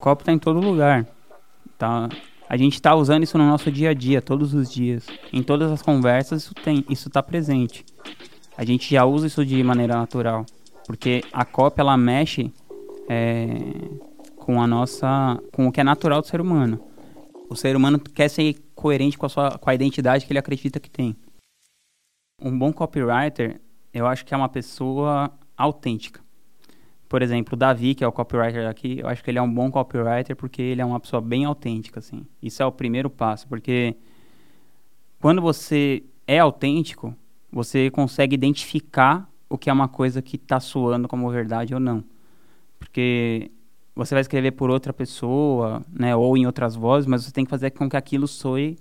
Copo 0.00 0.22
tá 0.22 0.32
em 0.32 0.38
todo 0.38 0.60
lugar. 0.60 1.06
Tá? 1.76 2.08
A 2.48 2.56
gente 2.56 2.80
tá 2.80 2.94
usando 2.94 3.24
isso 3.24 3.36
no 3.36 3.44
nosso 3.44 3.70
dia 3.70 3.90
a 3.90 3.94
dia, 3.94 4.22
todos 4.22 4.54
os 4.54 4.72
dias. 4.72 5.06
Em 5.32 5.42
todas 5.42 5.72
as 5.72 5.82
conversas 5.82 6.44
isso 6.44 6.54
tem, 6.54 6.84
isso 6.88 7.10
tá 7.10 7.20
presente. 7.20 7.84
A 8.56 8.64
gente 8.64 8.88
já 8.88 9.04
usa 9.04 9.26
isso 9.26 9.44
de 9.44 9.60
maneira 9.62 9.96
natural. 9.96 10.46
Porque 10.86 11.22
a 11.32 11.44
cópia 11.44 11.82
ela 11.82 11.96
mexe 11.96 12.52
é, 13.08 13.58
com 14.36 14.62
a 14.62 14.68
nossa. 14.68 15.42
com 15.52 15.66
o 15.66 15.72
que 15.72 15.80
é 15.80 15.84
natural 15.84 16.20
do 16.20 16.28
ser 16.28 16.40
humano. 16.40 16.80
O 17.50 17.56
ser 17.56 17.74
humano 17.74 17.98
quer 17.98 18.28
ser 18.28 18.54
coerente 18.76 19.18
com 19.18 19.26
a, 19.26 19.28
sua, 19.28 19.58
com 19.58 19.68
a 19.68 19.74
identidade 19.74 20.24
que 20.24 20.32
ele 20.32 20.38
acredita 20.38 20.78
que 20.78 20.88
tem. 20.88 21.16
Um 22.40 22.56
bom 22.56 22.72
copywriter, 22.72 23.60
eu 23.92 24.06
acho 24.06 24.24
que 24.24 24.32
é 24.32 24.36
uma 24.36 24.48
pessoa 24.48 25.32
autêntica. 25.56 26.20
Por 27.08 27.22
exemplo, 27.22 27.54
o 27.54 27.56
Davi, 27.56 27.94
que 27.94 28.04
é 28.04 28.06
o 28.06 28.12
copywriter 28.12 28.68
aqui, 28.68 28.98
eu 28.98 29.08
acho 29.08 29.24
que 29.24 29.30
ele 29.30 29.38
é 29.38 29.42
um 29.42 29.52
bom 29.52 29.70
copywriter 29.70 30.36
porque 30.36 30.60
ele 30.60 30.82
é 30.82 30.84
uma 30.84 31.00
pessoa 31.00 31.22
bem 31.22 31.44
autêntica, 31.44 32.00
assim. 32.00 32.26
Isso 32.42 32.62
é 32.62 32.66
o 32.66 32.72
primeiro 32.72 33.08
passo, 33.08 33.48
porque 33.48 33.96
quando 35.18 35.40
você 35.40 36.02
é 36.26 36.38
autêntico, 36.38 37.14
você 37.50 37.90
consegue 37.90 38.34
identificar 38.34 39.28
o 39.48 39.56
que 39.56 39.70
é 39.70 39.72
uma 39.72 39.88
coisa 39.88 40.20
que 40.20 40.36
está 40.36 40.60
soando 40.60 41.08
como 41.08 41.30
verdade 41.30 41.72
ou 41.72 41.80
não. 41.80 42.04
Porque 42.78 43.50
você 43.94 44.14
vai 44.14 44.20
escrever 44.20 44.52
por 44.52 44.68
outra 44.68 44.92
pessoa, 44.92 45.82
né, 45.90 46.14
ou 46.14 46.36
em 46.36 46.46
outras 46.46 46.76
vozes, 46.76 47.06
mas 47.06 47.24
você 47.24 47.32
tem 47.32 47.44
que 47.44 47.50
fazer 47.50 47.70
com 47.70 47.88
que 47.88 47.96
aquilo 47.96 48.28
soe 48.28 48.76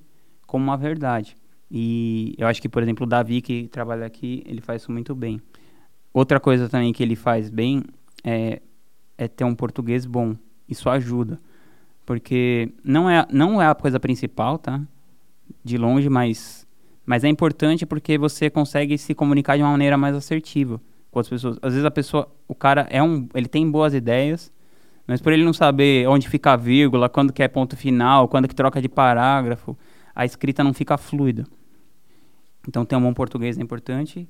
como 0.45 0.65
uma 0.65 0.77
verdade. 0.77 1.35
E 1.71 2.35
eu 2.37 2.45
acho 2.45 2.61
que, 2.61 2.69
por 2.69 2.83
exemplo, 2.83 3.05
o 3.05 3.09
Davi, 3.09 3.41
que 3.41 3.67
trabalha 3.69 4.05
aqui, 4.05 4.43
ele 4.45 4.61
faz 4.61 4.81
isso 4.81 4.91
muito 4.91 5.15
bem. 5.15 5.41
Outra 6.13 6.39
coisa 6.39 6.67
também 6.67 6.91
que 6.91 7.01
ele 7.01 7.15
faz 7.15 7.49
bem 7.49 7.83
é, 8.27 8.61
é 9.17 9.27
ter 9.29 9.45
um 9.45 9.55
português 9.55 10.05
bom. 10.05 10.35
Isso 10.67 10.89
ajuda. 10.89 11.39
Porque 12.05 12.73
não 12.83 13.09
é, 13.09 13.25
não 13.31 13.61
é 13.61 13.67
a 13.67 13.73
coisa 13.73 13.99
principal, 14.01 14.57
tá? 14.57 14.81
De 15.63 15.77
longe, 15.77 16.09
mas, 16.09 16.67
mas 17.05 17.23
é 17.23 17.29
importante 17.29 17.85
porque 17.85 18.17
você 18.17 18.49
consegue 18.49 18.97
se 18.97 19.15
comunicar 19.15 19.55
de 19.55 19.63
uma 19.63 19.71
maneira 19.71 19.97
mais 19.97 20.13
assertiva 20.13 20.81
com 21.09 21.19
as 21.19 21.29
pessoas. 21.29 21.57
Às 21.61 21.71
vezes 21.73 21.85
a 21.85 21.91
pessoa, 21.91 22.29
o 22.47 22.53
cara 22.53 22.85
é 22.89 23.01
um, 23.01 23.29
ele 23.33 23.47
tem 23.47 23.69
boas 23.69 23.93
ideias, 23.93 24.51
mas 25.07 25.21
por 25.21 25.31
ele 25.31 25.45
não 25.45 25.53
saber 25.53 26.05
onde 26.09 26.27
fica 26.27 26.51
a 26.51 26.57
vírgula, 26.57 27.07
quando 27.07 27.31
que 27.31 27.41
é 27.41 27.47
ponto 27.47 27.77
final, 27.77 28.27
quando 28.27 28.47
que 28.47 28.55
troca 28.55 28.81
de 28.81 28.89
parágrafo, 28.89 29.77
a 30.13 30.25
escrita 30.25 30.65
não 30.65 30.73
fica 30.73 30.97
fluida. 30.97 31.45
Então 32.67 32.85
ter 32.85 32.97
um 32.97 33.01
bom 33.01 33.13
português 33.13 33.57
é 33.57 33.61
importante. 33.61 34.27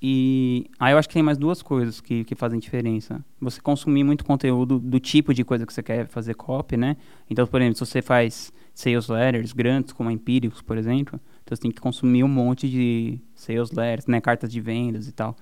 E 0.00 0.70
aí 0.78 0.92
eu 0.92 0.98
acho 0.98 1.08
que 1.08 1.14
tem 1.14 1.22
mais 1.22 1.36
duas 1.36 1.60
coisas 1.60 2.00
que, 2.00 2.22
que 2.22 2.34
fazem 2.36 2.60
diferença. 2.60 3.24
Você 3.40 3.60
consumir 3.60 4.04
muito 4.04 4.24
conteúdo 4.24 4.78
do 4.78 5.00
tipo 5.00 5.34
de 5.34 5.44
coisa 5.44 5.66
que 5.66 5.72
você 5.72 5.82
quer 5.82 6.06
fazer 6.06 6.34
copy, 6.34 6.76
né? 6.76 6.96
Então, 7.28 7.44
por 7.46 7.60
exemplo, 7.60 7.78
se 7.78 7.86
você 7.86 8.00
faz 8.00 8.52
sales 8.72 9.08
letters 9.08 9.52
grandes, 9.52 9.92
como 9.92 10.08
a 10.08 10.12
Empíricos, 10.12 10.62
por 10.62 10.78
exemplo, 10.78 11.20
então 11.42 11.56
você 11.56 11.62
tem 11.62 11.72
que 11.72 11.80
consumir 11.80 12.22
um 12.22 12.28
monte 12.28 12.68
de 12.68 13.18
sales 13.34 13.72
letters, 13.72 14.06
né? 14.06 14.20
Cartas 14.20 14.52
de 14.52 14.60
vendas 14.60 15.08
e 15.08 15.12
tal. 15.12 15.36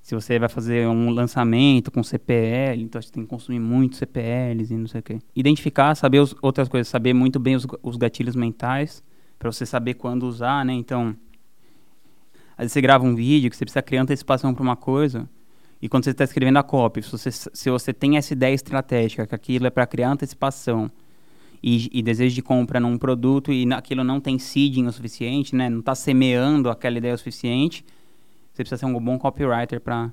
Se 0.00 0.14
você 0.14 0.38
vai 0.38 0.48
fazer 0.48 0.86
um 0.88 1.10
lançamento 1.10 1.90
com 1.90 2.02
CPL, 2.02 2.82
então 2.82 3.00
você 3.00 3.10
tem 3.10 3.22
que 3.22 3.28
consumir 3.28 3.58
muito 3.58 3.96
CPLs 3.96 4.72
e 4.72 4.76
não 4.76 4.86
sei 4.86 5.00
o 5.00 5.02
quê. 5.02 5.18
Identificar, 5.36 5.94
saber 5.94 6.20
os, 6.20 6.34
outras 6.40 6.68
coisas, 6.68 6.88
saber 6.88 7.12
muito 7.12 7.38
bem 7.38 7.54
os, 7.54 7.66
os 7.82 7.96
gatilhos 7.96 8.36
mentais, 8.36 9.02
para 9.38 9.50
você 9.52 9.66
saber 9.66 9.94
quando 9.94 10.24
usar, 10.24 10.64
né? 10.64 10.72
Então, 10.72 11.14
às 12.56 12.64
vezes 12.64 12.72
você 12.72 12.80
grava 12.80 13.04
um 13.04 13.14
vídeo 13.14 13.50
que 13.50 13.56
você 13.56 13.64
precisa 13.64 13.82
criar 13.82 14.02
antecipação 14.02 14.54
para 14.54 14.62
uma 14.62 14.76
coisa, 14.76 15.28
e 15.80 15.88
quando 15.88 16.04
você 16.04 16.10
está 16.10 16.24
escrevendo 16.24 16.58
a 16.58 16.62
copy, 16.62 17.02
se 17.02 17.10
você, 17.10 17.30
se 17.30 17.70
você 17.70 17.92
tem 17.92 18.16
essa 18.16 18.32
ideia 18.32 18.54
estratégica, 18.54 19.26
que 19.26 19.34
aquilo 19.34 19.66
é 19.66 19.70
para 19.70 19.86
criar 19.86 20.10
antecipação 20.10 20.90
e, 21.62 21.90
e, 21.92 22.02
desejo 22.02 22.34
de 22.34 22.42
compra 22.42 22.80
num 22.80 22.96
produto 22.96 23.52
e 23.52 23.70
aquilo 23.72 24.02
não 24.02 24.20
tem 24.20 24.38
seeding 24.38 24.86
o 24.86 24.92
suficiente, 24.92 25.54
né? 25.54 25.68
não 25.68 25.80
está 25.80 25.94
semeando 25.94 26.70
aquela 26.70 26.96
ideia 26.96 27.14
o 27.14 27.18
suficiente, 27.18 27.84
você 28.52 28.62
precisa 28.62 28.78
ser 28.78 28.86
um 28.86 28.98
bom 28.98 29.18
copywriter 29.18 29.80
para 29.80 30.12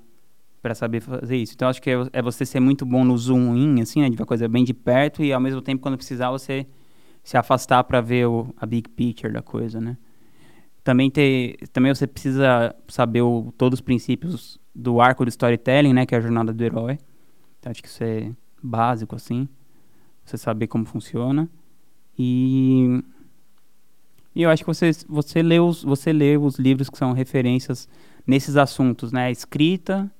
para 0.62 0.76
saber 0.76 1.02
fazer 1.02 1.38
isso. 1.38 1.54
Então, 1.56 1.68
acho 1.68 1.82
que 1.82 1.90
é, 1.90 1.96
é, 2.14 2.22
você 2.22 2.46
ser 2.46 2.60
muito 2.60 2.86
bom 2.86 3.04
no 3.04 3.18
zoom 3.18 3.56
in, 3.56 3.82
assim, 3.82 4.02
né, 4.02 4.10
de 4.10 4.16
ver 4.16 4.24
a 4.24 4.26
coisa 4.28 4.48
bem 4.48 4.64
de 4.64 4.74
perto 4.74 5.24
e, 5.24 5.34
ao 5.34 5.42
mesmo 5.42 5.62
tempo, 5.62 5.82
quando 5.82 5.98
precisar, 5.98 6.30
você 6.30 6.68
se 7.24 7.36
afastar 7.36 7.84
para 7.84 8.00
ver 8.00 8.28
o, 8.28 8.54
a 8.58 8.66
big 8.66 8.88
picture 8.90 9.34
da 9.34 9.42
coisa, 9.42 9.82
né? 9.82 9.98
Também 10.84 11.10
ter 11.10 11.58
também 11.72 11.94
você 11.94 12.08
precisa 12.08 12.76
saber 12.88 13.22
o, 13.22 13.54
todos 13.58 13.80
os 13.80 13.82
princípios 13.82 14.60
do 14.74 15.00
arco 15.00 15.26
do 15.26 15.30
storytelling 15.30 15.94
né 15.94 16.06
que 16.06 16.16
é 16.16 16.18
a 16.18 16.22
jornada 16.22 16.54
do 16.54 16.64
herói. 16.64 16.98
Então, 17.60 17.72
acho 17.72 17.82
que 17.82 17.88
isso 17.88 18.04
é 18.04 18.32
básico 18.62 19.16
assim. 19.16 19.48
Você 20.26 20.38
saber 20.38 20.68
como 20.68 20.86
funciona. 20.86 21.50
E 22.18 23.04
e 24.34 24.44
eu 24.44 24.50
acho 24.50 24.64
que 24.64 24.68
você 24.68 24.92
você 25.08 25.42
lê 25.44 25.60
os 25.60 25.84
você 25.84 26.12
lê 26.14 26.38
os 26.38 26.58
livros 26.58 26.90
que 26.90 26.98
são 26.98 27.12
referências 27.12 27.88
nesses 28.26 28.56
assuntos 28.58 29.12
né? 29.12 29.32
Escrita 29.32 30.12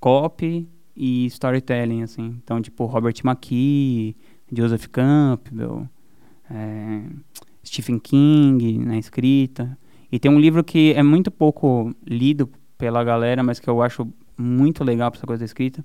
copy 0.00 0.68
e 0.96 1.26
storytelling 1.26 2.02
assim. 2.02 2.40
Então 2.42 2.62
tipo 2.62 2.86
Robert 2.86 3.14
McKee 3.24 4.16
Joseph 4.52 4.86
Campbell 4.86 5.88
é, 6.50 7.02
Stephen 7.64 7.98
King 7.98 8.78
na 8.78 8.96
escrita 8.96 9.76
e 10.16 10.18
tem 10.18 10.30
um 10.30 10.40
livro 10.40 10.64
que 10.64 10.94
é 10.94 11.02
muito 11.02 11.30
pouco 11.30 11.94
lido 12.06 12.48
pela 12.78 13.04
galera, 13.04 13.42
mas 13.42 13.60
que 13.60 13.68
eu 13.68 13.82
acho 13.82 14.08
muito 14.34 14.82
legal 14.82 15.10
para 15.10 15.18
essa 15.18 15.26
coisa 15.26 15.44
escrita, 15.44 15.82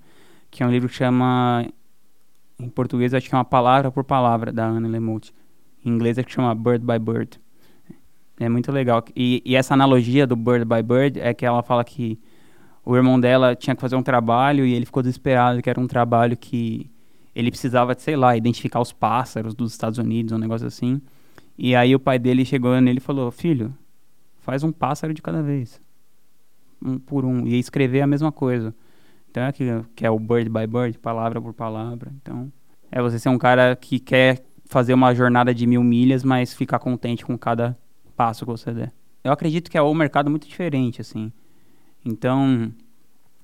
que 0.49 0.63
é 0.63 0.65
um 0.65 0.71
livro 0.71 0.87
que 0.87 0.95
chama, 0.95 1.65
em 2.57 2.69
português 2.69 3.13
acho 3.13 3.27
que 3.27 3.35
é 3.35 3.37
uma 3.37 3.43
palavra 3.43 3.91
por 3.91 4.05
palavra, 4.05 4.49
da 4.53 4.65
Anne 4.65 4.87
Lemouche. 4.87 5.33
Em 5.83 5.89
inglês 5.89 6.17
é 6.17 6.23
que 6.23 6.31
chama 6.31 6.55
Bird 6.55 6.85
by 6.85 6.97
Bird. 6.97 7.41
É 8.39 8.47
muito 8.47 8.71
legal. 8.71 9.03
E, 9.13 9.41
e 9.43 9.53
essa 9.53 9.73
analogia 9.73 10.25
do 10.25 10.37
Bird 10.37 10.63
by 10.63 10.81
Bird 10.81 11.19
é 11.19 11.33
que 11.33 11.45
ela 11.45 11.61
fala 11.61 11.83
que 11.83 12.17
o 12.85 12.95
irmão 12.95 13.19
dela 13.19 13.53
tinha 13.53 13.75
que 13.75 13.81
fazer 13.81 13.97
um 13.97 14.03
trabalho 14.03 14.65
e 14.65 14.73
ele 14.73 14.85
ficou 14.85 15.03
desesperado, 15.03 15.61
que 15.61 15.69
era 15.69 15.77
um 15.77 15.87
trabalho 15.87 16.37
que 16.37 16.89
ele 17.35 17.51
precisava, 17.51 17.93
sei 17.99 18.15
lá, 18.15 18.37
identificar 18.37 18.79
os 18.79 18.93
pássaros 18.93 19.53
dos 19.53 19.73
Estados 19.73 19.99
Unidos, 19.99 20.31
um 20.31 20.37
negócio 20.37 20.67
assim. 20.67 21.01
E 21.57 21.75
aí 21.75 21.93
o 21.93 21.99
pai 21.99 22.17
dele 22.17 22.45
chegou 22.45 22.79
nele 22.79 22.99
e 22.99 23.01
falou: 23.01 23.29
Filho, 23.29 23.75
faz 24.41 24.63
um 24.63 24.71
pássaro 24.71 25.13
de 25.13 25.21
cada 25.21 25.41
vez. 25.41 25.81
Um 26.83 26.99
por 26.99 27.23
um. 27.23 27.47
E 27.47 27.57
escrever 27.57 28.01
a 28.01 28.07
mesma 28.07 28.31
coisa. 28.31 28.75
Então 29.29 29.43
é 29.43 29.51
que, 29.51 29.65
que 29.95 30.05
é 30.05 30.11
o 30.11 30.19
bird 30.19 30.49
by 30.49 30.67
bird, 30.67 30.99
palavra 30.99 31.41
por 31.41 31.53
palavra. 31.53 32.11
Então, 32.21 32.51
é 32.91 33.01
você 33.01 33.17
ser 33.17 33.29
um 33.29 33.37
cara 33.37 33.75
que 33.75 33.99
quer 33.99 34.43
fazer 34.65 34.93
uma 34.93 35.15
jornada 35.15 35.53
de 35.53 35.65
mil 35.65 35.83
milhas, 35.83 36.23
mas 36.23 36.53
ficar 36.53 36.79
contente 36.79 37.25
com 37.25 37.37
cada 37.37 37.77
passo 38.15 38.45
que 38.45 38.51
você 38.51 38.73
der. 38.73 38.91
Eu 39.23 39.31
acredito 39.31 39.71
que 39.71 39.77
é 39.77 39.81
um 39.81 39.93
mercado 39.93 40.29
muito 40.29 40.47
diferente, 40.47 40.99
assim. 40.99 41.31
Então, 42.03 42.73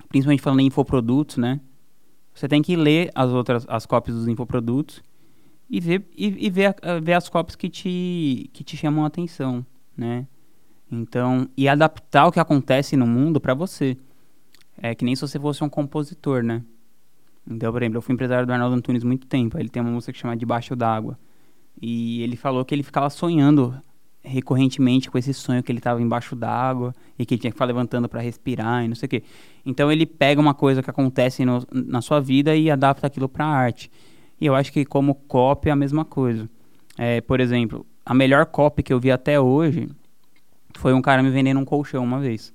principalmente 0.09 0.41
falando 0.41 0.59
em 0.59 0.65
infoprodutos, 0.65 1.37
né? 1.37 1.59
Você 2.33 2.47
tem 2.47 2.61
que 2.61 2.75
ler 2.75 3.11
as 3.15 3.29
outras, 3.29 3.65
as 3.67 3.85
cópias 3.85 4.15
dos 4.15 4.27
infoprodutos 4.27 5.01
e 5.69 5.79
ver, 5.79 6.05
e, 6.15 6.47
e 6.47 6.49
ver, 6.49 6.75
ver 7.01 7.13
as 7.13 7.29
cópias 7.29 7.55
que 7.55 7.69
te, 7.69 8.49
que 8.53 8.63
te 8.63 8.75
chamam 8.75 9.03
a 9.03 9.07
atenção, 9.07 9.65
né? 9.95 10.27
Então, 10.91 11.49
e 11.57 11.67
adaptar 11.67 12.27
o 12.27 12.31
que 12.31 12.39
acontece 12.39 12.95
no 12.95 13.05
mundo 13.05 13.39
para 13.39 13.53
você. 13.53 13.97
É 14.81 14.95
que 14.95 15.03
nem 15.03 15.15
se 15.15 15.21
você 15.21 15.39
fosse 15.39 15.63
um 15.63 15.69
compositor, 15.69 16.43
né? 16.43 16.63
Então, 17.49 17.71
por 17.71 17.81
exemplo, 17.81 17.97
eu 17.97 18.01
fui 18.01 18.13
empresário 18.13 18.45
do 18.45 18.53
Arnaldo 18.53 18.75
Antunes 18.75 19.03
muito 19.03 19.27
tempo. 19.27 19.57
Ele 19.57 19.69
tem 19.69 19.81
uma 19.81 19.91
música 19.91 20.13
que 20.13 20.19
chama 20.19 20.35
Debaixo 20.35 20.75
d'Água. 20.75 21.17
E 21.81 22.21
ele 22.21 22.35
falou 22.35 22.63
que 22.65 22.73
ele 22.73 22.83
ficava 22.83 23.09
sonhando 23.09 23.73
recorrentemente 24.27 25.09
com 25.09 25.17
esse 25.17 25.33
sonho 25.33 25.63
que 25.63 25.71
ele 25.71 25.79
estava 25.79 26.01
embaixo 26.01 26.35
d'água 26.35 26.93
e 27.17 27.25
que 27.25 27.33
ele 27.33 27.41
tinha 27.41 27.51
que 27.51 27.55
ficar 27.55 27.65
levantando 27.65 28.09
para 28.09 28.21
respirar 28.21 28.83
e 28.83 28.87
não 28.87 28.95
sei 28.95 29.07
o 29.07 29.09
quê. 29.09 29.23
Então 29.65 29.91
ele 29.91 30.05
pega 30.05 30.39
uma 30.39 30.53
coisa 30.53 30.83
que 30.83 30.89
acontece 30.89 31.45
no, 31.45 31.65
na 31.71 32.01
sua 32.01 32.19
vida 32.19 32.55
e 32.55 32.69
adapta 32.69 33.07
aquilo 33.07 33.29
para 33.29 33.45
arte. 33.45 33.89
E 34.39 34.45
eu 34.45 34.53
acho 34.53 34.71
que 34.71 34.85
como 34.85 35.15
copy 35.15 35.69
é 35.69 35.71
a 35.71 35.75
mesma 35.75 36.03
coisa. 36.03 36.49
É, 36.97 37.21
por 37.21 37.39
exemplo, 37.39 37.85
a 38.05 38.13
melhor 38.13 38.45
copy 38.47 38.83
que 38.83 38.93
eu 38.93 38.99
vi 38.99 39.11
até 39.11 39.39
hoje 39.39 39.89
foi 40.75 40.93
um 40.93 41.01
cara 41.01 41.23
me 41.23 41.29
vendendo 41.29 41.59
um 41.59 41.65
colchão 41.65 42.03
uma 42.03 42.19
vez. 42.19 42.53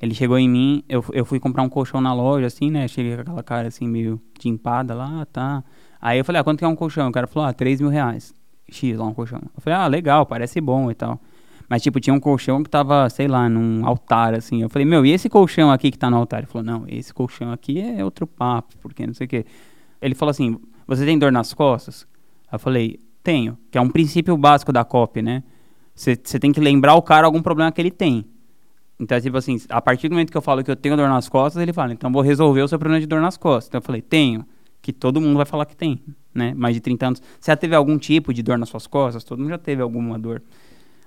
Ele 0.00 0.14
chegou 0.14 0.38
em 0.38 0.48
mim, 0.48 0.84
eu, 0.88 1.04
eu 1.12 1.24
fui 1.24 1.40
comprar 1.40 1.62
um 1.62 1.68
colchão 1.68 2.00
na 2.00 2.14
loja, 2.14 2.46
assim, 2.46 2.70
né? 2.70 2.86
Cheguei 2.86 3.16
com 3.16 3.22
aquela 3.22 3.42
cara, 3.42 3.68
assim, 3.68 3.88
meio 3.88 4.20
de 4.38 4.48
empada 4.48 4.94
lá, 4.94 5.26
tá. 5.26 5.64
Aí 6.00 6.18
eu 6.18 6.24
falei, 6.24 6.40
ah, 6.40 6.44
quanto 6.44 6.60
que 6.60 6.64
é 6.64 6.68
um 6.68 6.76
colchão? 6.76 7.08
O 7.08 7.12
cara 7.12 7.26
falou, 7.26 7.48
ah, 7.48 7.52
3 7.52 7.80
mil 7.80 7.90
reais. 7.90 8.32
X 8.70 8.96
lá 8.96 9.06
um 9.06 9.14
colchão. 9.14 9.40
Eu 9.56 9.60
falei, 9.60 9.78
ah, 9.78 9.86
legal, 9.86 10.24
parece 10.24 10.60
bom 10.60 10.90
e 10.90 10.94
tal. 10.94 11.20
Mas, 11.68 11.82
tipo, 11.82 11.98
tinha 12.00 12.14
um 12.14 12.20
colchão 12.20 12.62
que 12.62 12.70
tava, 12.70 13.10
sei 13.10 13.26
lá, 13.26 13.48
num 13.48 13.84
altar, 13.84 14.34
assim. 14.34 14.62
Eu 14.62 14.68
falei, 14.68 14.86
meu, 14.86 15.04
e 15.04 15.10
esse 15.10 15.28
colchão 15.28 15.70
aqui 15.70 15.90
que 15.90 15.98
tá 15.98 16.08
no 16.08 16.16
altar? 16.16 16.40
Ele 16.40 16.46
falou, 16.46 16.64
não, 16.64 16.84
esse 16.86 17.12
colchão 17.12 17.52
aqui 17.52 17.80
é 17.80 18.04
outro 18.04 18.26
papo, 18.26 18.76
porque 18.80 19.06
não 19.06 19.14
sei 19.14 19.26
o 19.26 19.28
quê. 19.28 19.44
Ele 20.00 20.14
falou 20.14 20.30
assim, 20.30 20.56
você 20.86 21.04
tem 21.04 21.18
dor 21.18 21.32
nas 21.32 21.52
costas? 21.52 22.06
Eu 22.50 22.58
falei, 22.58 23.00
tenho, 23.22 23.58
que 23.70 23.76
é 23.76 23.80
um 23.80 23.90
princípio 23.90 24.36
básico 24.36 24.72
da 24.72 24.84
COP, 24.84 25.20
né? 25.20 25.42
Você 25.98 26.38
tem 26.38 26.52
que 26.52 26.60
lembrar 26.60 26.94
o 26.94 27.02
cara 27.02 27.26
algum 27.26 27.42
problema 27.42 27.72
que 27.72 27.80
ele 27.80 27.90
tem. 27.90 28.24
Então, 29.00 29.20
tipo 29.20 29.36
assim, 29.36 29.60
a 29.68 29.80
partir 29.80 30.08
do 30.08 30.12
momento 30.12 30.30
que 30.30 30.36
eu 30.36 30.42
falo 30.42 30.62
que 30.62 30.70
eu 30.70 30.76
tenho 30.76 30.96
dor 30.96 31.08
nas 31.08 31.28
costas, 31.28 31.60
ele 31.60 31.72
fala, 31.72 31.92
então 31.92 32.10
vou 32.12 32.22
resolver 32.22 32.62
o 32.62 32.68
seu 32.68 32.78
problema 32.78 33.00
de 33.00 33.06
dor 33.06 33.20
nas 33.20 33.36
costas. 33.36 33.68
Então 33.68 33.78
eu 33.78 33.82
falei, 33.82 34.00
tenho. 34.00 34.44
que 34.80 34.92
todo 34.92 35.20
mundo 35.20 35.36
vai 35.36 35.44
falar 35.44 35.66
que 35.66 35.76
tem, 35.76 36.00
né? 36.32 36.54
Mais 36.54 36.74
de 36.74 36.80
30 36.80 37.06
anos. 37.06 37.22
Você 37.40 37.50
já 37.50 37.56
teve 37.56 37.74
algum 37.74 37.98
tipo 37.98 38.32
de 38.32 38.42
dor 38.44 38.56
nas 38.58 38.68
suas 38.68 38.86
costas? 38.86 39.24
Todo 39.24 39.40
mundo 39.40 39.50
já 39.50 39.58
teve 39.58 39.82
alguma 39.82 40.18
dor. 40.18 40.40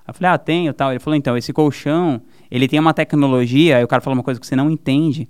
Eu 0.06 0.14
falei, 0.14 0.32
ah, 0.32 0.38
tenho 0.38 0.74
tal. 0.74 0.92
Ele 0.92 1.00
falou, 1.00 1.16
então, 1.16 1.38
esse 1.38 1.54
colchão, 1.54 2.22
ele 2.50 2.68
tem 2.68 2.80
uma 2.80 2.94
tecnologia, 2.94 3.78
aí 3.78 3.84
o 3.84 3.88
cara 3.88 4.02
fala 4.02 4.14
uma 4.14 4.24
coisa 4.24 4.40
que 4.40 4.46
você 4.46 4.58
não 4.58 4.70
entende. 4.70 5.30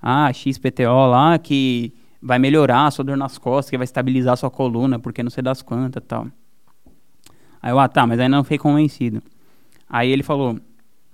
Ah, 0.00 0.32
XPTO 0.32 1.06
lá, 1.06 1.38
que 1.38 1.92
vai 2.20 2.38
melhorar 2.38 2.86
a 2.86 2.90
sua 2.90 3.04
dor 3.04 3.16
nas 3.16 3.36
costas, 3.36 3.68
que 3.68 3.76
vai 3.76 3.84
estabilizar 3.84 4.32
a 4.34 4.36
sua 4.36 4.50
coluna, 4.50 4.98
porque 4.98 5.22
não 5.22 5.30
sei 5.30 5.42
das 5.42 5.60
quantas 5.60 6.02
tal. 6.06 6.28
Aí 7.62 7.70
eu, 7.70 7.78
ah, 7.78 7.88
tá, 7.88 8.06
mas 8.06 8.18
ainda 8.18 8.36
não 8.36 8.42
fiquei 8.42 8.58
convencido. 8.58 9.22
Aí 9.88 10.10
ele 10.10 10.22
falou, 10.22 10.58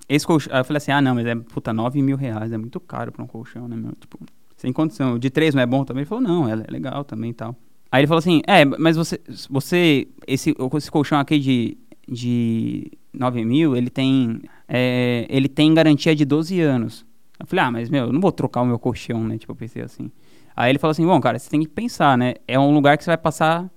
esse 0.09 0.27
colchão. 0.27 0.53
Aí 0.55 0.61
eu 0.61 0.65
falei 0.65 0.79
assim, 0.79 0.91
ah, 0.91 1.03
não, 1.03 1.15
mas 1.15 1.27
é, 1.27 1.35
puta, 1.35 1.73
9 1.73 2.01
mil 2.01 2.17
reais, 2.17 2.51
é 2.51 2.57
muito 2.57 2.81
caro 2.81 3.13
pra 3.13 3.23
um 3.23 3.27
colchão, 3.27 3.69
né, 3.69 3.77
meu? 3.77 3.93
Tipo, 4.01 4.19
sem 4.57 4.73
condição. 4.73 5.19
De 5.19 5.29
3 5.29 5.55
não 5.55 5.63
é 5.63 5.67
bom 5.67 5.85
também? 5.85 6.03
Ele 6.03 6.09
falou, 6.09 6.25
não, 6.25 6.49
é, 6.49 6.53
é 6.53 6.71
legal 6.71 7.05
também 7.05 7.31
e 7.31 7.35
tal. 7.35 7.55
Aí 7.93 8.01
ele 8.01 8.07
falou 8.07 8.19
assim, 8.19 8.41
é, 8.47 8.65
mas 8.65 8.97
você, 8.97 9.21
você 9.49 10.09
esse, 10.27 10.55
esse 10.77 10.91
colchão 10.91 11.19
aqui 11.19 11.39
de, 11.39 11.79
de 12.09 12.91
9 13.13 13.45
mil, 13.45 13.77
ele 13.77 13.91
tem, 13.91 14.41
é, 14.67 15.27
ele 15.29 15.49
tem 15.49 15.73
garantia 15.75 16.15
de 16.15 16.25
12 16.25 16.61
anos. 16.61 17.05
Eu 17.39 17.47
falei, 17.47 17.65
ah, 17.65 17.71
mas, 17.71 17.89
meu, 17.89 18.07
eu 18.07 18.13
não 18.13 18.21
vou 18.21 18.33
trocar 18.33 18.63
o 18.63 18.67
meu 18.67 18.79
colchão, 18.79 19.23
né? 19.25 19.39
Tipo, 19.39 19.53
eu 19.53 19.57
pensei 19.57 19.83
assim. 19.83 20.11
Aí 20.57 20.71
ele 20.71 20.79
falou 20.79 20.91
assim, 20.91 21.07
bom, 21.07 21.21
cara, 21.21 21.39
você 21.39 21.49
tem 21.49 21.61
que 21.61 21.69
pensar, 21.69 22.19
né? 22.19 22.35
É 22.47 22.59
um 22.59 22.75
lugar 22.75 22.99
que 22.99 23.05
você 23.05 23.11
vai 23.11 23.19
passar 23.19 23.71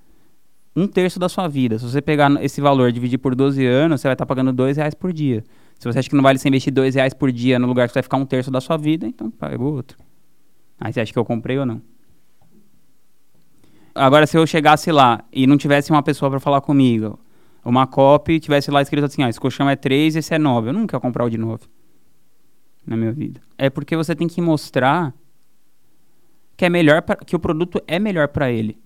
um 0.75 0.87
terço 0.87 1.19
da 1.19 1.27
sua 1.27 1.47
vida. 1.47 1.77
Se 1.77 1.85
você 1.85 2.01
pegar 2.01 2.31
esse 2.43 2.61
valor 2.61 2.89
e 2.89 2.91
dividir 2.91 3.17
por 3.17 3.35
12 3.35 3.65
anos, 3.65 4.01
você 4.01 4.07
vai 4.07 4.13
estar 4.13 4.25
pagando 4.25 4.53
dois 4.53 4.77
reais 4.77 4.93
por 4.93 5.11
dia. 5.11 5.43
Se 5.77 5.91
você 5.91 5.99
acha 5.99 6.09
que 6.09 6.15
não 6.15 6.23
vale 6.23 6.37
você 6.37 6.47
investir 6.47 6.71
dois 6.71 6.95
reais 6.95 7.13
por 7.13 7.31
dia 7.31 7.57
no 7.57 7.67
lugar 7.67 7.87
que 7.87 7.93
você 7.93 7.97
vai 7.97 8.03
ficar 8.03 8.17
um 8.17 8.25
terço 8.25 8.51
da 8.51 8.61
sua 8.61 8.77
vida, 8.77 9.07
então 9.07 9.29
paga 9.31 9.61
outro. 9.61 9.97
Aí 10.79 10.93
você 10.93 11.01
acha 11.01 11.11
que 11.11 11.19
eu 11.19 11.25
comprei 11.25 11.57
ou 11.57 11.65
não? 11.65 11.81
Agora, 13.93 14.25
se 14.25 14.37
eu 14.37 14.47
chegasse 14.47 14.91
lá 14.91 15.23
e 15.31 15.45
não 15.45 15.57
tivesse 15.57 15.91
uma 15.91 16.01
pessoa 16.01 16.31
para 16.31 16.39
falar 16.39 16.61
comigo, 16.61 17.19
uma 17.63 17.85
copy, 17.85 18.39
tivesse 18.39 18.71
lá 18.71 18.81
escrito 18.81 19.05
assim, 19.05 19.21
ah, 19.23 19.29
esse 19.29 19.39
colchão 19.39 19.69
é 19.69 19.75
3, 19.75 20.15
esse 20.15 20.33
é 20.33 20.39
9, 20.39 20.69
eu 20.69 20.73
nunca 20.73 20.95
ia 20.95 20.99
comprar 20.99 21.25
o 21.25 21.29
de 21.29 21.37
9 21.37 21.65
na 22.85 22.95
minha 22.95 23.11
vida. 23.11 23.41
É 23.57 23.69
porque 23.69 23.95
você 23.95 24.15
tem 24.15 24.27
que 24.27 24.41
mostrar 24.41 25.13
que 26.55 26.65
é 26.65 26.69
melhor 26.69 27.01
pra, 27.01 27.15
que 27.15 27.35
o 27.35 27.39
produto 27.39 27.81
é 27.87 27.99
melhor 27.99 28.27
para 28.29 28.51
ele. 28.51 28.80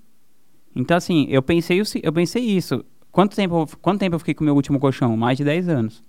Então, 0.75 0.97
assim, 0.97 1.25
eu 1.29 1.41
pensei, 1.41 1.81
eu 2.03 2.13
pensei 2.13 2.43
isso. 2.43 2.83
Quanto 3.11 3.35
tempo, 3.35 3.65
quanto 3.81 3.99
tempo 3.99 4.15
eu 4.15 4.19
fiquei 4.19 4.33
com 4.33 4.43
o 4.43 4.45
meu 4.45 4.55
último 4.55 4.79
colchão? 4.79 5.15
Mais 5.15 5.37
de 5.37 5.43
10 5.45 5.69
anos. 5.69 6.03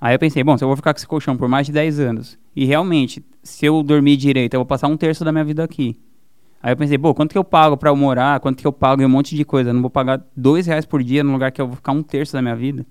Aí 0.00 0.14
eu 0.14 0.18
pensei, 0.18 0.44
bom, 0.44 0.56
se 0.56 0.62
eu 0.62 0.68
vou 0.68 0.76
ficar 0.76 0.92
com 0.92 0.98
esse 0.98 1.06
colchão 1.06 1.36
por 1.36 1.48
mais 1.48 1.66
de 1.66 1.72
10 1.72 1.98
anos, 1.98 2.38
e 2.54 2.64
realmente, 2.64 3.24
se 3.42 3.66
eu 3.66 3.82
dormir 3.82 4.16
direito, 4.16 4.54
eu 4.54 4.60
vou 4.60 4.66
passar 4.66 4.86
um 4.86 4.96
terço 4.96 5.24
da 5.24 5.32
minha 5.32 5.44
vida 5.44 5.64
aqui. 5.64 5.98
Aí 6.62 6.72
eu 6.72 6.76
pensei, 6.76 6.98
pô, 6.98 7.14
quanto 7.14 7.32
que 7.32 7.38
eu 7.38 7.44
pago 7.44 7.76
pra 7.76 7.90
eu 7.90 7.96
morar? 7.96 8.38
Quanto 8.40 8.60
que 8.60 8.66
eu 8.66 8.72
pago 8.72 9.00
em 9.00 9.04
um 9.04 9.08
monte 9.08 9.34
de 9.34 9.44
coisa? 9.44 9.72
Não 9.72 9.80
vou 9.80 9.90
pagar 9.90 10.24
dois 10.36 10.66
reais 10.66 10.84
por 10.84 11.02
dia 11.02 11.24
num 11.24 11.32
lugar 11.32 11.50
que 11.50 11.60
eu 11.60 11.66
vou 11.66 11.76
ficar 11.76 11.92
um 11.92 12.02
terço 12.02 12.32
da 12.32 12.42
minha 12.42 12.54
vida. 12.54 12.86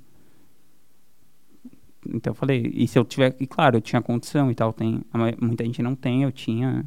Então 2.14 2.32
eu 2.32 2.36
falei, 2.36 2.72
e 2.74 2.88
se 2.88 2.98
eu 2.98 3.06
tiver. 3.06 3.36
E 3.40 3.46
claro, 3.46 3.78
eu 3.78 3.82
tinha 3.82 4.02
condição 4.02 4.50
e 4.50 4.56
tal. 4.56 4.72
Tem, 4.74 5.02
muita 5.40 5.66
gente 5.66 5.82
não 5.82 5.96
tem, 5.96 6.24
eu 6.24 6.32
tinha. 6.32 6.86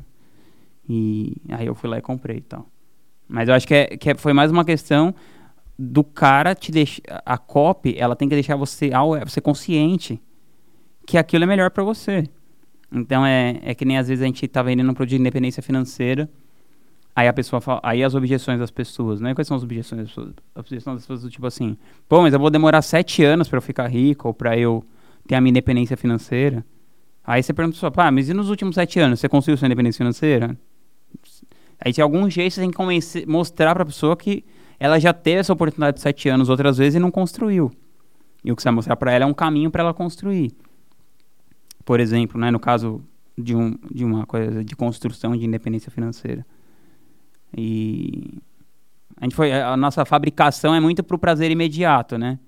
E 0.88 1.36
aí 1.50 1.66
eu 1.66 1.74
fui 1.74 1.88
lá 1.88 1.98
e 1.98 2.02
comprei 2.02 2.38
e 2.38 2.42
tal. 2.42 2.66
Mas 3.30 3.48
eu 3.48 3.54
acho 3.54 3.66
que, 3.66 3.74
é, 3.74 3.86
que 3.96 4.10
é, 4.10 4.14
foi 4.16 4.32
mais 4.32 4.50
uma 4.50 4.64
questão 4.64 5.14
do 5.78 6.02
cara 6.02 6.52
te 6.52 6.72
deixar. 6.72 7.00
A 7.24 7.38
copy, 7.38 7.94
ela 7.96 8.16
tem 8.16 8.28
que 8.28 8.34
deixar 8.34 8.56
você, 8.56 8.90
você 9.24 9.40
consciente 9.40 10.20
que 11.06 11.16
aquilo 11.16 11.44
é 11.44 11.46
melhor 11.46 11.70
para 11.70 11.84
você. 11.84 12.24
Então 12.92 13.24
é, 13.24 13.60
é 13.62 13.72
que 13.72 13.84
nem 13.84 13.98
às 13.98 14.08
vezes 14.08 14.20
a 14.20 14.26
gente 14.26 14.46
tá 14.48 14.62
vendendo 14.64 14.90
um 14.90 14.94
produto 14.94 15.10
de 15.10 15.20
independência 15.20 15.62
financeira. 15.62 16.28
Aí 17.14 17.28
a 17.28 17.32
pessoa 17.32 17.60
fala, 17.60 17.80
aí 17.84 18.02
as 18.02 18.14
objeções 18.14 18.58
das 18.58 18.70
pessoas, 18.70 19.20
né? 19.20 19.32
Quais 19.32 19.46
são 19.46 19.56
as 19.56 19.62
objeções 19.62 20.02
das 20.02 20.08
pessoas? 20.10 20.34
As 20.54 20.60
objeções 20.60 20.96
das 20.96 21.02
pessoas 21.04 21.22
do 21.22 21.30
tipo 21.30 21.46
assim, 21.46 21.76
pô, 22.08 22.22
mas 22.22 22.34
eu 22.34 22.40
vou 22.40 22.50
demorar 22.50 22.82
sete 22.82 23.22
anos 23.22 23.48
para 23.48 23.58
eu 23.58 23.62
ficar 23.62 23.86
rico 23.86 24.26
ou 24.28 24.34
para 24.34 24.58
eu 24.58 24.84
ter 25.28 25.36
a 25.36 25.40
minha 25.40 25.50
independência 25.50 25.96
financeira. 25.96 26.64
Aí 27.24 27.42
você 27.42 27.52
pergunta 27.52 27.76
só, 27.76 27.90
pá, 27.90 28.10
mas 28.10 28.28
e 28.28 28.34
nos 28.34 28.50
últimos 28.50 28.74
sete 28.74 28.98
anos, 28.98 29.20
você 29.20 29.28
conseguiu 29.28 29.56
sua 29.56 29.66
independência 29.66 29.98
financeira? 29.98 30.56
Aí 31.82 31.92
de 31.92 32.02
algum 32.02 32.28
jeito 32.28 32.54
você 32.54 32.60
tem 32.60 32.70
que 32.70 32.76
convencer, 32.76 33.26
mostrar 33.26 33.74
para 33.74 33.82
a 33.82 33.86
pessoa 33.86 34.16
que 34.16 34.44
ela 34.78 34.98
já 34.98 35.12
teve 35.12 35.40
essa 35.40 35.52
oportunidade 35.52 35.96
de 35.96 36.02
sete 36.02 36.28
anos 36.28 36.48
outras 36.48 36.78
vezes 36.78 36.96
e 36.96 36.98
não 36.98 37.10
construiu. 37.10 37.70
E 38.44 38.52
o 38.52 38.56
que 38.56 38.62
você 38.62 38.66
vai 38.66 38.74
mostrar 38.74 38.96
para 38.96 39.12
ela 39.12 39.24
é 39.24 39.26
um 39.26 39.34
caminho 39.34 39.70
para 39.70 39.82
ela 39.82 39.94
construir. 39.94 40.52
Por 41.84 42.00
exemplo, 42.00 42.40
né, 42.40 42.50
no 42.50 42.60
caso 42.60 43.02
de, 43.36 43.54
um, 43.54 43.76
de 43.90 44.04
uma 44.04 44.26
coisa 44.26 44.64
de 44.64 44.76
construção 44.76 45.36
de 45.36 45.44
independência 45.44 45.90
financeira. 45.90 46.46
E 47.56 48.38
a 49.16 49.24
gente 49.24 49.34
foi 49.34 49.52
a 49.52 49.76
nossa 49.76 50.04
fabricação 50.04 50.74
é 50.74 50.80
muito 50.80 51.02
para 51.02 51.16
o 51.16 51.18
prazer 51.18 51.50
imediato, 51.50 52.16
né? 52.16 52.38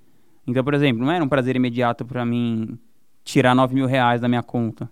Então, 0.46 0.62
por 0.64 0.75
exemplo, 0.75 1.05
não 1.05 1.12
era 1.12 1.23
um 1.23 1.28
prazer 1.28 1.56
imediato 1.56 2.05
para 2.05 2.25
mim 2.25 2.78
tirar 3.25 3.55
9 3.55 3.75
mil 3.75 3.87
reais 3.87 4.20
da 4.20 4.28
minha 4.28 4.43
conta 4.43 4.90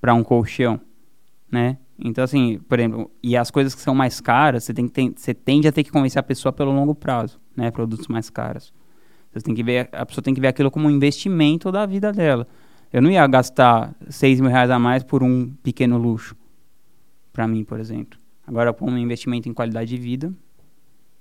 para 0.00 0.14
um 0.14 0.22
colchão, 0.22 0.80
né? 1.50 1.78
Então, 1.98 2.22
assim, 2.22 2.60
por 2.68 2.78
exemplo, 2.78 3.10
e 3.22 3.36
as 3.36 3.50
coisas 3.50 3.74
que 3.74 3.80
são 3.80 3.94
mais 3.94 4.20
caras, 4.20 4.64
você, 4.64 4.72
tem 4.72 4.86
que 4.86 4.92
ter, 4.92 5.12
você 5.16 5.34
tende 5.34 5.66
a 5.66 5.72
ter 5.72 5.82
que 5.82 5.90
convencer 5.90 6.20
a 6.20 6.22
pessoa 6.22 6.52
pelo 6.52 6.70
longo 6.70 6.94
prazo, 6.94 7.40
né? 7.56 7.70
Produtos 7.70 8.06
mais 8.06 8.30
caros. 8.30 8.72
Você 9.32 9.44
tem 9.44 9.54
que 9.54 9.62
ver, 9.62 9.88
a 9.92 10.06
pessoa 10.06 10.22
tem 10.22 10.32
que 10.32 10.40
ver 10.40 10.48
aquilo 10.48 10.70
como 10.70 10.86
um 10.86 10.90
investimento 10.90 11.72
da 11.72 11.84
vida 11.84 12.12
dela. 12.12 12.46
Eu 12.92 13.02
não 13.02 13.10
ia 13.10 13.26
gastar 13.26 13.94
6 14.08 14.40
mil 14.40 14.50
reais 14.50 14.70
a 14.70 14.78
mais 14.78 15.02
por 15.02 15.22
um 15.22 15.50
pequeno 15.62 15.98
luxo, 15.98 16.36
para 17.32 17.46
mim, 17.46 17.64
por 17.64 17.80
exemplo. 17.80 18.18
Agora, 18.46 18.72
com 18.72 18.90
um 18.90 18.96
investimento 18.96 19.48
em 19.48 19.52
qualidade 19.52 19.90
de 19.90 19.96
vida, 19.98 20.32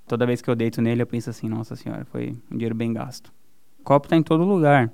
toda 0.07 0.25
vez 0.25 0.41
que 0.41 0.49
eu 0.49 0.55
deito 0.55 0.81
nele, 0.81 1.01
eu 1.01 1.07
penso 1.07 1.29
assim, 1.29 1.49
nossa 1.49 1.75
senhora, 1.75 2.05
foi 2.05 2.37
um 2.49 2.55
dinheiro 2.55 2.73
bem 2.73 2.93
gasto. 2.93 3.33
O 3.79 3.83
copo 3.83 4.05
está 4.05 4.15
em 4.15 4.23
todo 4.23 4.45
lugar. 4.45 4.91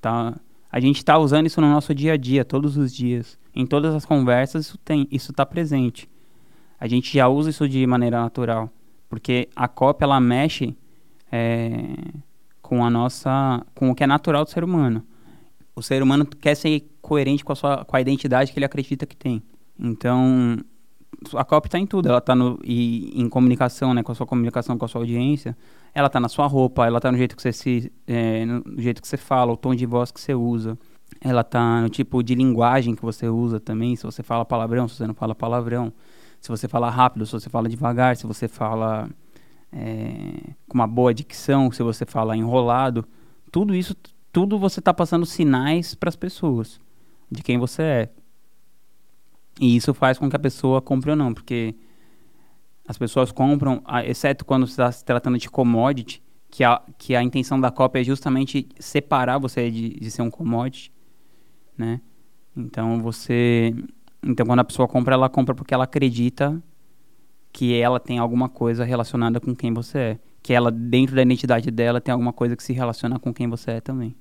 Tá? 0.00 0.38
A 0.70 0.78
gente 0.78 0.98
está 0.98 1.18
usando 1.18 1.46
isso 1.46 1.60
no 1.60 1.68
nosso 1.68 1.92
dia 1.94 2.12
a 2.12 2.16
dia, 2.16 2.44
todos 2.44 2.76
os 2.76 2.94
dias. 2.94 3.36
Em 3.56 3.64
todas 3.64 3.94
as 3.94 4.04
conversas, 4.04 4.66
isso 4.66 4.78
tem, 4.78 5.08
isso 5.10 5.30
está 5.30 5.46
presente. 5.46 6.06
A 6.78 6.86
gente 6.86 7.16
já 7.16 7.26
usa 7.26 7.48
isso 7.48 7.66
de 7.66 7.86
maneira 7.86 8.20
natural, 8.20 8.70
porque 9.08 9.48
a 9.56 9.66
cópia 9.66 10.04
ela 10.04 10.20
mexe 10.20 10.76
é, 11.32 11.96
com 12.60 12.84
a 12.84 12.90
nossa, 12.90 13.64
com 13.74 13.90
o 13.90 13.94
que 13.94 14.04
é 14.04 14.06
natural 14.06 14.44
do 14.44 14.50
ser 14.50 14.62
humano. 14.62 15.02
O 15.74 15.82
ser 15.82 16.02
humano 16.02 16.26
quer 16.26 16.54
ser 16.54 16.86
coerente 17.00 17.42
com 17.42 17.52
a 17.52 17.56
sua, 17.56 17.84
com 17.84 17.96
a 17.96 18.00
identidade 18.00 18.52
que 18.52 18.58
ele 18.58 18.66
acredita 18.66 19.06
que 19.06 19.16
tem. 19.16 19.42
Então, 19.78 20.58
a 21.34 21.44
cópia 21.44 21.68
está 21.68 21.78
em 21.78 21.86
tudo. 21.86 22.08
Ela 22.08 22.18
está 22.18 22.34
em 22.64 23.28
comunicação, 23.30 23.94
né, 23.94 24.02
com 24.02 24.12
a 24.12 24.14
sua 24.14 24.26
comunicação 24.26 24.76
com 24.76 24.84
a 24.84 24.88
sua 24.88 25.00
audiência. 25.00 25.56
Ela 25.94 26.08
está 26.08 26.20
na 26.20 26.28
sua 26.28 26.46
roupa, 26.46 26.86
ela 26.86 26.98
está 26.98 27.10
no 27.10 27.16
jeito 27.16 27.34
que 27.34 27.42
você 27.42 27.52
se, 27.52 27.90
é, 28.06 28.44
no 28.44 28.62
jeito 28.78 29.00
que 29.00 29.08
você 29.08 29.16
fala, 29.16 29.52
o 29.52 29.56
tom 29.56 29.74
de 29.74 29.86
voz 29.86 30.10
que 30.10 30.20
você 30.20 30.34
usa. 30.34 30.78
Ela 31.20 31.40
está 31.40 31.80
no 31.80 31.88
tipo 31.88 32.22
de 32.22 32.34
linguagem 32.34 32.94
que 32.94 33.02
você 33.02 33.28
usa 33.28 33.58
também. 33.58 33.96
Se 33.96 34.04
você 34.04 34.22
fala 34.22 34.44
palavrão, 34.44 34.88
se 34.88 34.96
você 34.96 35.06
não 35.06 35.14
fala 35.14 35.34
palavrão. 35.34 35.92
Se 36.40 36.48
você 36.48 36.68
fala 36.68 36.90
rápido, 36.90 37.26
se 37.26 37.32
você 37.32 37.48
fala 37.48 37.68
devagar, 37.68 38.16
se 38.16 38.26
você 38.26 38.46
fala 38.46 39.08
é, 39.72 40.52
com 40.68 40.74
uma 40.74 40.86
boa 40.86 41.12
dicção, 41.12 41.70
se 41.72 41.82
você 41.82 42.04
fala 42.04 42.36
enrolado. 42.36 43.06
Tudo 43.50 43.74
isso, 43.74 43.96
tudo 44.32 44.58
você 44.58 44.80
está 44.80 44.92
passando 44.92 45.26
sinais 45.26 45.94
para 45.94 46.08
as 46.08 46.16
pessoas 46.16 46.80
de 47.30 47.42
quem 47.42 47.58
você 47.58 47.82
é. 47.82 48.10
E 49.60 49.76
isso 49.76 49.94
faz 49.94 50.18
com 50.18 50.28
que 50.28 50.36
a 50.36 50.38
pessoa 50.38 50.82
compre 50.82 51.10
ou 51.10 51.16
não, 51.16 51.32
porque 51.32 51.74
as 52.86 52.98
pessoas 52.98 53.32
compram, 53.32 53.82
exceto 54.04 54.44
quando 54.44 54.66
está 54.66 54.92
se 54.92 55.04
tratando 55.04 55.38
de 55.38 55.50
commodity, 55.50 56.22
que 56.50 56.62
a, 56.62 56.80
que 56.98 57.16
a 57.16 57.22
intenção 57.22 57.60
da 57.60 57.70
cópia 57.70 58.00
é 58.00 58.04
justamente 58.04 58.68
separar 58.78 59.38
você 59.38 59.70
de, 59.70 59.90
de 59.98 60.10
ser 60.10 60.22
um 60.22 60.30
commodity, 60.30 60.92
né? 61.76 62.00
Então 62.56 63.00
você, 63.02 63.74
então 64.22 64.46
quando 64.46 64.60
a 64.60 64.64
pessoa 64.64 64.88
compra, 64.88 65.14
ela 65.14 65.28
compra 65.28 65.54
porque 65.54 65.74
ela 65.74 65.84
acredita 65.84 66.62
que 67.52 67.74
ela 67.74 67.98
tem 67.98 68.18
alguma 68.18 68.48
coisa 68.48 68.84
relacionada 68.84 69.40
com 69.40 69.54
quem 69.54 69.72
você 69.72 69.98
é, 69.98 70.18
que 70.42 70.52
ela 70.52 70.70
dentro 70.70 71.16
da 71.16 71.22
identidade 71.22 71.70
dela 71.70 72.00
tem 72.00 72.12
alguma 72.12 72.32
coisa 72.32 72.56
que 72.56 72.62
se 72.62 72.72
relaciona 72.72 73.18
com 73.18 73.32
quem 73.32 73.48
você 73.48 73.72
é 73.72 73.80
também. 73.80 74.14